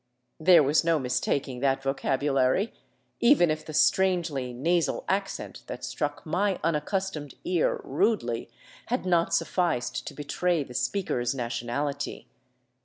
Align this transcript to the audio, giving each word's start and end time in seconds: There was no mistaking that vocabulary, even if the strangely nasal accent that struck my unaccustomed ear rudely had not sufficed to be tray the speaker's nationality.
There 0.39 0.63
was 0.63 0.83
no 0.83 0.97
mistaking 0.97 1.59
that 1.59 1.83
vocabulary, 1.83 2.73
even 3.19 3.51
if 3.51 3.63
the 3.63 3.71
strangely 3.75 4.51
nasal 4.51 5.05
accent 5.07 5.61
that 5.67 5.83
struck 5.85 6.25
my 6.25 6.59
unaccustomed 6.63 7.35
ear 7.43 7.79
rudely 7.83 8.49
had 8.87 9.05
not 9.05 9.31
sufficed 9.31 10.07
to 10.07 10.15
be 10.15 10.23
tray 10.23 10.63
the 10.63 10.73
speaker's 10.73 11.35
nationality. 11.35 12.27